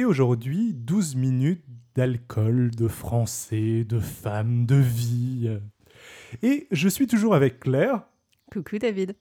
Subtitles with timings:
[0.00, 1.62] Et aujourd'hui, 12 minutes
[1.94, 5.58] d'alcool, de français, de femmes, de vie.
[6.42, 8.04] Et je suis toujours avec Claire.
[8.50, 9.14] Coucou David.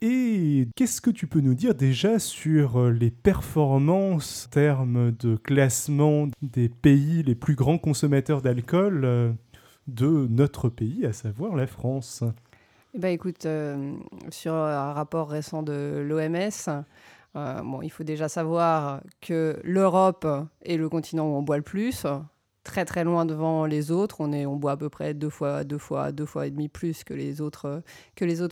[0.00, 5.36] Et qu'est-ce que tu peux nous dire déjà sur euh, les performances en termes de
[5.36, 9.32] classement des pays les plus grands consommateurs d'alcool euh,
[9.86, 12.24] de notre pays, à savoir la France?
[12.94, 13.92] Eh ben, écoute, euh,
[14.30, 16.82] sur un rapport récent de l'OMS,
[17.36, 20.26] bon, il faut déjà savoir que l'Europe
[20.64, 22.06] est le continent où on boit le plus,
[22.66, 24.16] très très loin devant les autres.
[24.20, 26.68] On, est, on boit à peu près deux fois, deux fois, deux fois et demi
[26.68, 27.82] plus que les autres,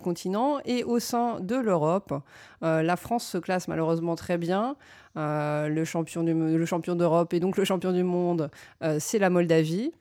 [0.02, 0.60] continents.
[0.64, 2.14] Et au sein de l'Europe,
[2.62, 4.76] euh, la France se classe malheureusement très bien.
[5.16, 6.64] Euh, le champion le
[6.94, 8.50] d'Europe et donc le champion du monde,
[8.82, 9.92] euh, c'est la Moldavie.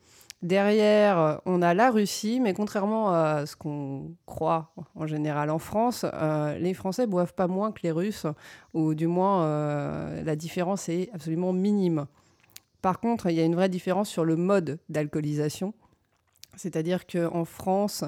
[0.43, 6.05] Derrière, on a la Russie, mais contrairement à ce qu'on croit en général en France,
[6.59, 8.27] les Français boivent pas moins que les Russes,
[8.73, 9.47] ou du moins
[10.21, 12.07] la différence est absolument minime.
[12.81, 15.73] Par contre, il y a une vraie différence sur le mode d'alcoolisation.
[16.57, 18.03] C'est-à-dire qu'en France,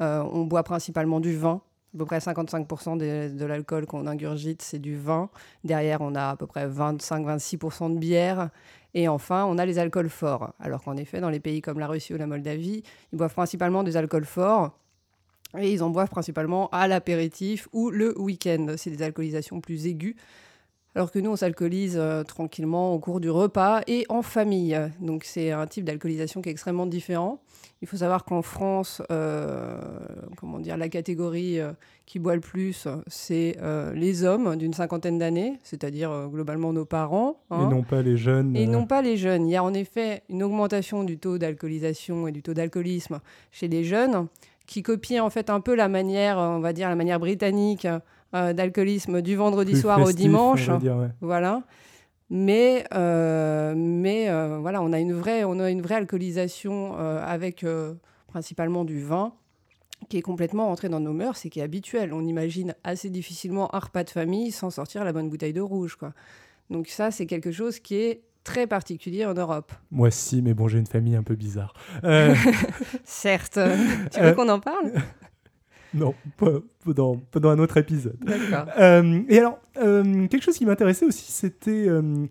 [0.00, 1.60] euh, on boit principalement du vin.
[1.94, 5.30] À peu près 55% de, l'alcool qu'on ingurgite, c'est du vin.
[5.62, 8.50] Derrière, on a à peu près 25-26% de bière.
[8.94, 10.54] Et enfin, on a les alcools forts.
[10.58, 13.84] Alors qu'en effet, dans les pays comme la Russie ou la Moldavie, ils boivent principalement
[13.84, 14.76] des alcools forts.
[15.56, 18.74] Et ils en boivent principalement à l'apéritif ou le week-end.
[18.76, 20.16] C'est des alcoolisations plus aiguës
[20.96, 24.78] alors que nous, on s'alcoolise euh, tranquillement au cours du repas et en famille.
[25.00, 27.40] Donc c'est un type d'alcoolisation qui est extrêmement différent.
[27.82, 29.76] Il faut savoir qu'en France, euh,
[30.36, 31.72] comment dire, la catégorie euh,
[32.06, 33.56] qui boit le plus, c'est
[33.94, 37.40] les hommes d'une cinquantaine d'années, c'est-à-dire globalement nos parents.
[37.50, 37.66] Hein.
[37.66, 38.54] Et non pas les jeunes.
[38.56, 39.48] Et non pas les jeunes.
[39.48, 43.68] Il y a en effet une augmentation du taux d'alcoolisation et du taux d'alcoolisme chez
[43.68, 44.28] les jeunes
[44.66, 47.86] qui copie en fait un peu la manière, on va dire, la manière britannique
[48.34, 50.70] d'alcoolisme du vendredi soir au dimanche.
[51.20, 51.62] Voilà.
[52.30, 57.64] Mais, euh, mais euh, voilà, on a une vraie, on a une vraie alcoolisation avec
[58.26, 59.32] principalement du vin
[60.08, 62.12] qui est complètement entré dans nos mœurs et qui est habituel.
[62.12, 65.96] On imagine assez difficilement un repas de famille sans sortir la bonne bouteille de rouge.
[65.96, 66.12] Quoi.
[66.70, 69.72] Donc ça, c'est quelque chose qui est très particulier en Europe.
[69.90, 71.72] Moi si, mais bon, j'ai une famille un peu bizarre.
[73.04, 73.58] Certes.
[74.12, 74.92] tu veux qu'on en parle?
[75.94, 76.60] Non, pas,
[76.92, 78.16] dans, dans, un autre épisode.
[78.78, 82.26] Euh, et alors, euh, quelque chose qui m'intéressait aussi, c'était euh,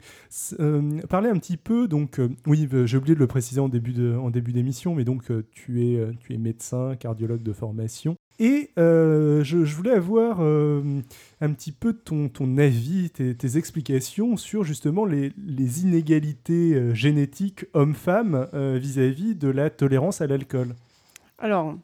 [1.09, 1.88] parler un petit peu.
[1.88, 5.23] Donc, oui, j'ai oublié de le préciser en début de, en début d'émission, mais donc
[5.52, 8.16] tu es, tu es médecin, cardiologue de formation.
[8.40, 15.06] Et je, voulais avoir un petit peu ton, ton avis, tes, tes, explications sur justement
[15.06, 20.75] les, les inégalités génétiques hommes-femmes vis-à-vis de la tolérance à l'alcool.
[21.38, 21.75] Alors,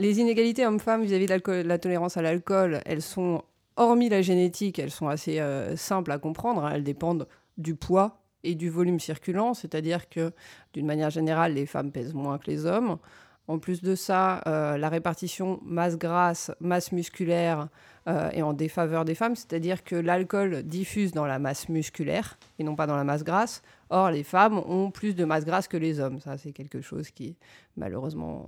[0.00, 3.42] les inégalités hommes-femmes vis-à-vis de la tolérance à l'alcool, elles sont,
[3.76, 6.64] hormis la génétique, elles sont assez euh, simples à comprendre.
[6.64, 6.72] Hein.
[6.74, 7.28] Elles dépendent
[7.58, 10.32] du poids et du volume circulant, c'est-à-dire que
[10.72, 12.98] d'une manière générale, les femmes pèsent moins que les hommes.
[13.46, 17.68] En plus de ça, euh, la répartition masse grasse, masse musculaire
[18.08, 22.64] euh, est en défaveur des femmes, c'est-à-dire que l'alcool diffuse dans la masse musculaire et
[22.64, 23.62] non pas dans la masse grasse.
[23.90, 26.20] Or, les femmes ont plus de masse grasse que les hommes.
[26.20, 27.36] Ça, c'est quelque chose qui,
[27.76, 28.46] malheureusement,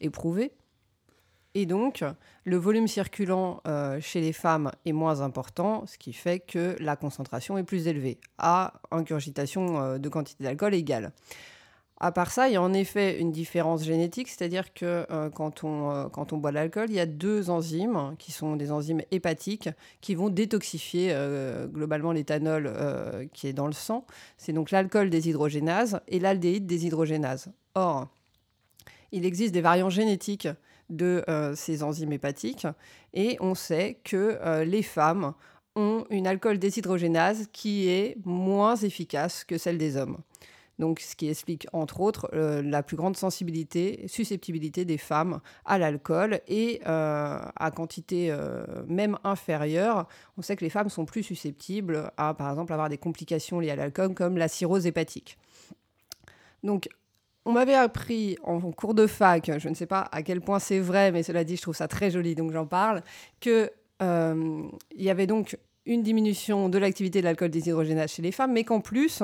[0.00, 0.52] éprouvé.
[1.54, 2.04] Et donc,
[2.44, 6.94] le volume circulant euh, chez les femmes est moins important, ce qui fait que la
[6.94, 11.12] concentration est plus élevée, à ingurgitation euh, de quantité d'alcool égale.
[12.02, 15.64] À part ça, il y a en effet une différence génétique, c'est-à-dire que euh, quand,
[15.64, 19.02] on, quand on boit de l'alcool, il y a deux enzymes qui sont des enzymes
[19.10, 19.68] hépatiques
[20.00, 21.14] qui vont détoxifier
[21.66, 24.06] globalement l'éthanol qui est dans le sang.
[24.38, 27.52] C'est donc l'alcool déshydrogénase et l'aldéhyde déshydrogénase.
[27.74, 28.08] Or,
[29.12, 30.48] il existe des variants génétiques
[30.90, 32.66] de euh, ces enzymes hépatiques
[33.14, 35.34] et on sait que euh, les femmes
[35.76, 40.18] ont une alcool déshydrogénase qui est moins efficace que celle des hommes.
[40.80, 45.78] Donc, ce qui explique entre autres euh, la plus grande sensibilité, susceptibilité des femmes à
[45.78, 48.34] l'alcool et à quantité
[48.88, 50.08] même inférieure.
[50.38, 53.70] On sait que les femmes sont plus susceptibles à, par exemple, avoir des complications liées
[53.70, 55.38] à l'alcool comme la cirrhose hépatique.
[56.62, 56.88] Donc,
[57.44, 60.80] on m'avait appris en cours de fac, je ne sais pas à quel point c'est
[60.80, 63.02] vrai, mais cela dit, je trouve ça très joli, donc j'en parle,
[63.40, 63.70] qu'il
[64.02, 64.62] euh,
[64.96, 65.56] y avait donc
[65.86, 69.22] une diminution de l'activité de l'alcool déshydrogénase chez les femmes, mais qu'en plus,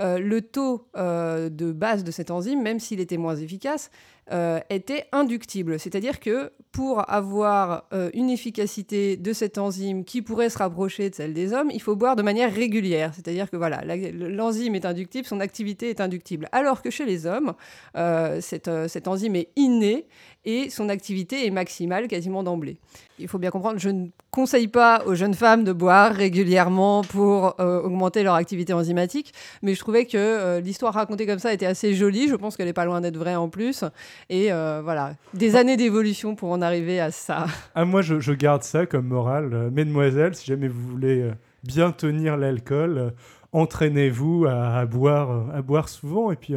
[0.00, 3.90] euh, le taux euh, de base de cette enzyme, même s'il était moins efficace,
[4.30, 5.80] euh, était inductible.
[5.80, 11.14] C'est-à-dire que pour avoir euh, une efficacité de cette enzyme qui pourrait se rapprocher de
[11.16, 13.10] celle des hommes, il faut boire de manière régulière.
[13.14, 16.48] C'est-à-dire que voilà, l'enzyme est inductible, son activité est inductible.
[16.52, 17.54] Alors que chez les hommes,
[17.96, 20.06] euh, cette, cette enzyme est innée
[20.44, 22.78] et son activité est maximale quasiment d'emblée.
[23.18, 27.54] Il faut bien comprendre, je ne conseille pas aux jeunes femmes de boire régulièrement pour
[27.60, 29.32] augmenter leur activité enzymatique,
[29.62, 32.26] mais je trouvais que l'histoire racontée comme ça était assez jolie.
[32.28, 33.84] Je pense qu'elle n'est pas loin d'être vraie en plus.
[34.28, 37.46] Et euh, voilà, des années d'évolution pour en arriver à ça.
[37.74, 39.50] Ah, moi, je, garde ça comme morale.
[39.52, 41.32] Euh, mesdemoiselles, si jamais vous voulez euh,
[41.64, 43.12] bien tenir l'alcool,
[43.52, 46.32] entraînez-vous à, boire, à boire souvent.
[46.32, 46.54] Et puis,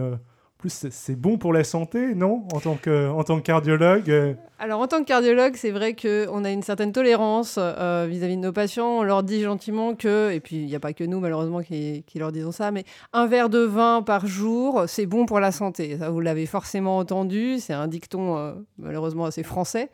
[0.65, 4.33] plus, c'est bon pour la santé, non en tant, que, en tant que cardiologue euh
[4.57, 8.41] Alors, en tant que cardiologue, c'est vrai qu'on a une certaine tolérance euh, vis-à-vis de
[8.41, 8.87] nos patients.
[8.87, 12.03] On leur dit gentiment que, et puis il n'y a pas que nous, malheureusement, qui,
[12.15, 12.83] leur disons ça, mais
[13.13, 15.97] un verre de vin par jour, c'est bon pour la santé.
[15.99, 17.59] Ça, vous l'avez forcément entendu.
[17.59, 19.91] C'est un dicton, euh, malheureusement, assez français,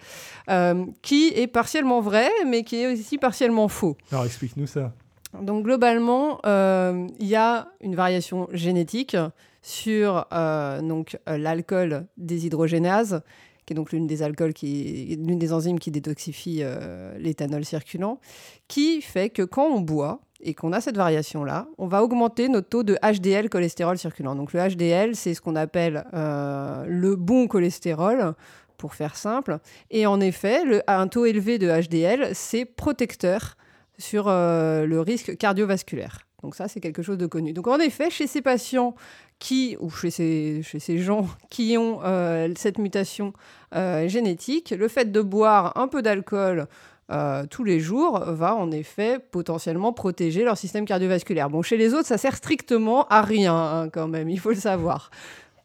[1.02, 3.98] qui est partiellement vrai, mais qui est aussi partiellement faux.
[4.12, 4.94] Alors, explique-nous ça.
[5.42, 9.18] Donc globalement, il y a une variation génétique
[9.62, 13.22] sur euh, donc euh, l'alcool déshydrogénase,
[13.66, 18.20] qui est donc l'une des alcools qui l'une des enzymes qui détoxifie euh, l'éthanol circulant,
[18.68, 22.68] qui fait que quand on boit et qu'on a cette variation-là, on va augmenter notre
[22.70, 24.36] taux de HDL cholestérol circulant.
[24.36, 28.34] Donc le HDL, c'est ce qu'on appelle le bon cholestérol,
[28.80, 29.60] pour faire simple.
[29.92, 33.56] Et en effet, un taux élevé de HDL, c'est protecteur
[34.00, 36.26] sur le risque cardiovasculaire.
[36.44, 37.54] Donc ça, c'est quelque chose de connu.
[37.54, 38.96] Donc en effet, chez ces patients
[39.40, 43.34] qui, ou chez ces, chez ces gens qui ont euh, cette mutation
[43.76, 46.68] euh, génétique, le fait de boire un peu d'alcool
[47.12, 51.50] euh, tous les jours va en effet potentiellement protéger leur système cardiovasculaire.
[51.50, 54.56] Bon, chez les autres, ça sert strictement à rien hein, quand même, il faut le
[54.56, 55.12] savoir.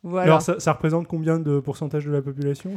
[0.03, 0.27] Voilà.
[0.27, 2.75] Alors, ça, ça, représente combien de pourcentage de la population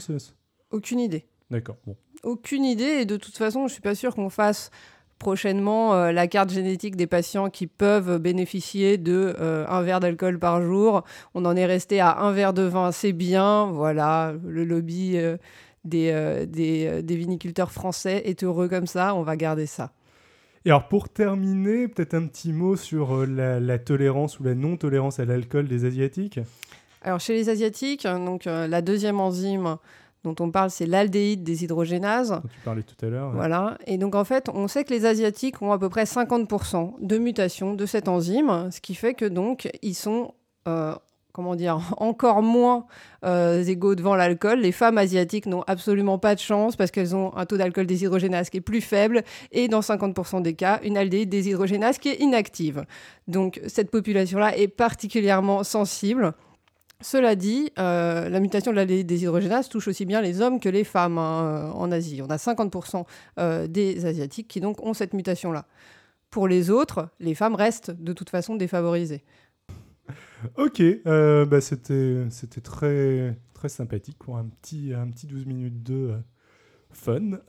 [0.71, 1.25] Aucune idée.
[1.49, 1.77] D'accord.
[1.85, 1.95] Bon.
[2.23, 4.69] Aucune idée, et de toute façon, je suis pas sûr qu'on fasse
[5.19, 10.39] prochainement euh, la carte génétique des patients qui peuvent bénéficier de euh, un verre d'alcool
[10.39, 11.03] par jour.
[11.35, 13.67] On en est resté à un verre de vin, c'est bien.
[13.67, 15.37] Voilà, le lobby euh,
[15.83, 19.13] des, des, viniculteurs français est heureux comme ça.
[19.13, 19.91] On va garder ça.
[20.65, 25.25] Et alors pour terminer, peut-être un petit mot sur la, tolérance ou la non-tolérance à
[25.25, 26.39] l'alcool des Asiatiques?
[27.01, 29.77] Alors chez les Asiatiques, donc la deuxième enzyme
[30.23, 32.41] dont on parle, c'est l'aldéhyde déshydrogénase.
[32.51, 33.31] tu parlais tout à l'heure.
[33.31, 33.77] Voilà.
[33.87, 37.17] Et donc, en fait, on sait que les Asiatiques ont à peu près 50% de
[37.17, 40.33] mutation de cette enzyme, ce qui fait que, donc, ils sont,
[40.67, 40.93] euh,
[41.31, 42.85] comment dire, encore moins
[43.23, 44.59] euh, égaux devant l'alcool.
[44.59, 48.49] Les femmes asiatiques n'ont absolument pas de chance parce qu'elles ont un taux d'alcool déshydrogénase
[48.49, 49.23] qui est plus faible
[49.53, 52.83] et, dans 50% des cas, une aldéhyde déshydrogénase qui est inactive.
[53.29, 56.33] Donc, cette population-là est particulièrement sensible.
[57.01, 60.83] Cela dit, euh, la mutation de la déshydrogénase touche aussi bien les hommes que les
[60.83, 62.21] femmes hein, euh, en Asie.
[62.21, 63.05] On a 50%
[63.39, 65.65] euh, des Asiatiques qui donc ont cette mutation-là.
[66.29, 69.23] Pour les autres, les femmes restent de toute façon défavorisées.
[70.57, 76.13] Ok, bah c'était, c'était très, très sympathique pour un petit, un petit 12 minutes de
[76.91, 77.39] fun.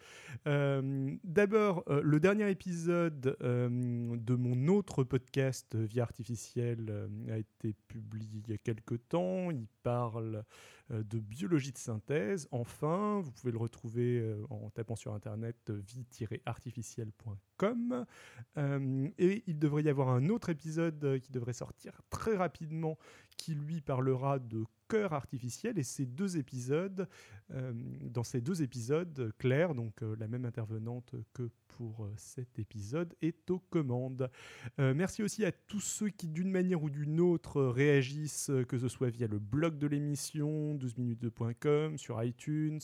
[0.47, 8.51] Euh, d'abord, le dernier épisode de mon autre podcast Vie artificielle a été publié il
[8.53, 9.51] y a quelques temps.
[9.51, 10.45] Il parle
[10.91, 12.47] de biologie de synthèse.
[12.53, 17.37] Enfin, vous pouvez le retrouver en tapant sur internet euh, vie-artificielle.com.
[17.65, 22.99] et il devrait y avoir un autre épisode qui devrait sortir très rapidement
[23.37, 27.09] qui lui parlera de cœur artificiel et ces deux épisodes,
[27.51, 27.73] euh,
[28.03, 33.15] dans ces deux épisodes, Claire, donc euh, la même intervenante que pour euh, cet épisode,
[33.21, 34.31] est aux commandes.
[34.79, 39.11] merci aussi à tous ceux qui, d'une manière ou d'une autre, réagissent, que ce soit
[39.11, 42.81] via le blog de l'émission, 12minutes.com, sur iTunes.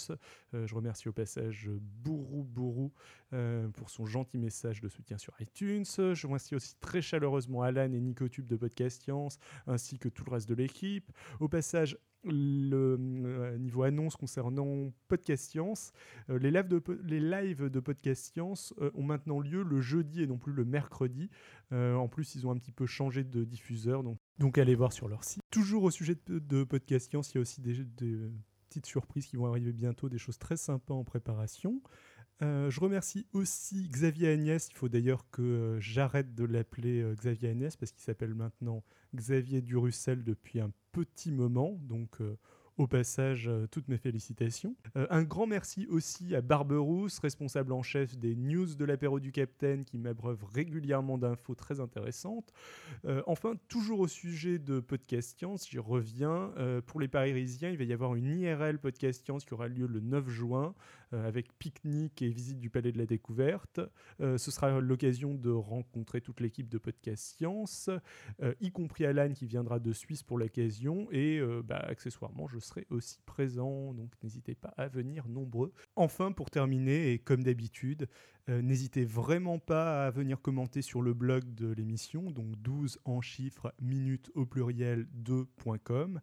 [0.52, 1.70] je remercie au passage
[2.02, 2.92] Bourou Bourou
[3.74, 5.84] pour son gentil message de soutien sur iTunes.
[5.84, 10.32] Je remercie aussi très chaleureusement Alan et Nicotube de Podcast Science, ainsi que tout le
[10.32, 11.10] reste de l'équipe.
[11.40, 15.92] Au passage, euh, niveau annonce concernant Podcast Science,
[16.30, 16.68] euh, les, lives
[17.68, 21.30] de, Podcast Science euh, ont maintenant lieu le jeudi et non plus le mercredi.
[21.72, 24.04] en plus, ils ont un petit peu changé de diffuseur,
[24.38, 25.42] donc, allez voir sur leur site.
[25.50, 27.74] Toujours au sujet de, Podcast Science, il y a aussi des
[28.68, 31.82] petites surprises qui vont arriver bientôt, des choses très sympas en préparation.
[32.42, 34.68] Je remercie aussi Xavier Agnès.
[34.70, 38.82] Il faut d'ailleurs que j'arrête de l'appeler Xavier Agnès parce qu'il s'appelle maintenant
[39.14, 41.78] Xavier Durussel depuis un petit moment.
[41.82, 42.36] Donc, euh,
[42.78, 44.74] au passage, euh, toutes mes félicitations.
[44.96, 49.30] Euh, un grand merci aussi à Barberousse, responsable en chef des news de l'apéro du
[49.30, 52.52] Capitaine, qui m'abreuve régulièrement d'infos très intéressantes.
[53.26, 56.52] enfin, toujours au sujet de Podcast Science, j'y reviens.
[56.86, 60.00] pour les Parisiens, il va y avoir une IRL Podcast Science qui aura lieu le
[60.00, 60.74] 9 juin,
[61.12, 63.80] avec pique-nique et visite du Palais de la Découverte.
[64.20, 67.90] ce sera l'occasion de rencontrer toute l'équipe de Podcast Science,
[68.60, 73.18] y compris Alan qui viendra de Suisse pour l'occasion, et bah, accessoirement, je serai aussi
[73.26, 75.72] présent, donc n'hésitez pas à venir nombreux.
[75.96, 78.08] Enfin, pour terminer, et comme d'habitude,
[78.48, 83.20] euh, n'hésitez vraiment pas à venir commenter sur le blog de l'émission, donc 12 en
[83.20, 86.20] chiffres, minutes au pluriel 2.com,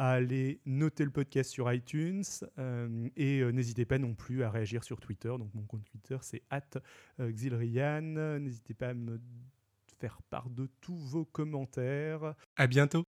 [0.00, 2.24] à aller noter le podcast sur iTunes,
[2.58, 6.16] euh, et euh, n'hésitez pas non plus à réagir sur Twitter, donc mon compte Twitter
[6.22, 6.80] c'est at
[7.20, 9.20] Xilrian, n'hésitez pas à me
[9.98, 12.34] faire part de tous vos commentaires.
[12.56, 13.04] À bientôt